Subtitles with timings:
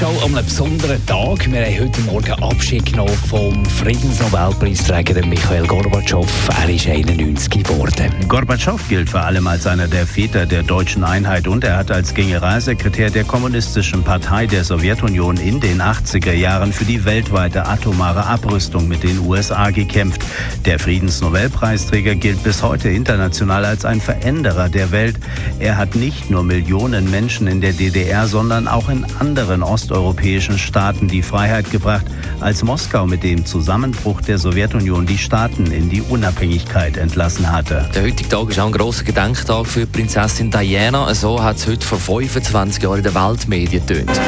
[0.00, 1.52] Morgenshow an einem besonderen Tag.
[1.52, 6.26] Wir haben heute Morgen Abschied genommen vom Friedensnobelpreisträger Michael Gorbatschow.
[6.62, 8.10] Er ist 91 geworden.
[8.26, 12.14] Gorbatschow gilt vor allem als einer der Väter der deutschen Einheit und er hat als
[12.14, 18.88] Generalsekretär der Kommunistischen Partei der Sowjetunion in den 80er Jahren für die weltweite atomare Abrüstung
[18.88, 20.22] mit den USA gekämpft.
[20.64, 25.16] Der Friedensnobelpreisträger gilt bis heute international als ein Veränderer der Welt.
[25.58, 31.08] Er hat nicht nur Millionen Menschen in der DDR, sondern auch in anderen osteuropäischen Staaten
[31.08, 32.06] die Freiheit gebracht,
[32.38, 37.88] als Moskau mit dem Zusammenbruch der Sowjetunion die Staaten in die Unabhängigkeit entlassen hatte.
[37.94, 41.12] Der heutige Tag ist auch ein grosser Gedenktag für Prinzessin Diana.
[41.14, 44.20] So hat es heute vor 25 Jahren in den Weltmedien getönt.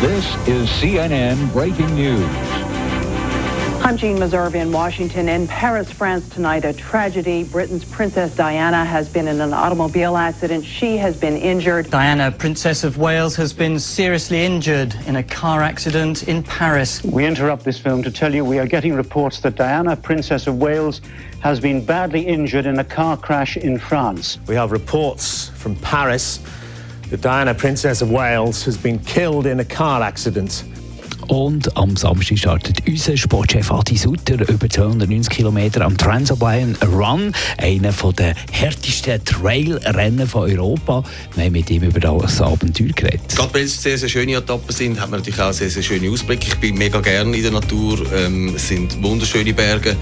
[0.00, 2.63] This is CNN breaking news.
[3.84, 5.28] I'm Jean Meserve in Washington.
[5.28, 7.44] In Paris, France tonight, a tragedy.
[7.44, 10.64] Britain's Princess Diana has been in an automobile accident.
[10.64, 11.90] She has been injured.
[11.90, 17.04] Diana, Princess of Wales, has been seriously injured in a car accident in Paris.
[17.04, 20.56] We interrupt this film to tell you we are getting reports that Diana, Princess of
[20.56, 21.02] Wales,
[21.40, 24.38] has been badly injured in a car crash in France.
[24.48, 26.40] We have reports from Paris
[27.10, 30.64] that Diana, Princess of Wales, has been killed in a car accident.
[31.28, 37.92] Und am Samstag startet unser Sportchef Adi Sutter über 290 Kilometer am Transalpine Run, einer
[38.12, 41.02] der härtesten Trailrennen von Europa.
[41.34, 43.34] Wir haben mit ihm über das Abenteuer geredet.
[43.34, 46.10] Gerade weil es sehr, sehr schöne Etappen sind, hat man natürlich auch sehr, sehr schöne
[46.10, 46.46] Ausblicke.
[46.48, 49.96] Ich bin mega gerne in der Natur, ähm, es sind wunderschöne Berge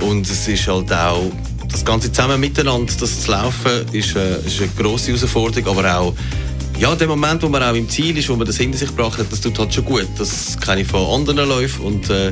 [0.00, 1.30] und es ist halt auch
[1.70, 6.14] das Ganze zusammen miteinander, das zu laufen, ist, äh, ist eine grosse Herausforderung, aber auch
[6.78, 9.18] ja, der Moment, wo man auch im Ziel ist, wo man das hinter sich gebracht
[9.18, 10.08] hat, das tut halt schon gut.
[10.16, 12.30] Das kenne ich von anderen Läufen und äh,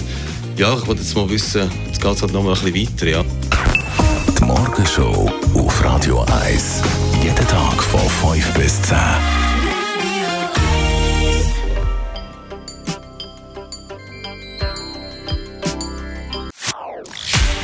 [0.57, 3.06] ja, ich wollte jetzt mal wissen, jetzt geht es halt noch mal ein bisschen weiter,
[3.06, 3.25] ja.
[4.39, 6.83] Die Morgenshow auf Radio 1.
[7.23, 8.01] Jeden Tag von
[8.33, 8.97] 5 bis 10.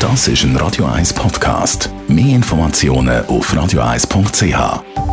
[0.00, 1.90] Das ist ein Radio 1 Podcast.
[2.08, 5.11] Mehr Informationen auf radio1.ch.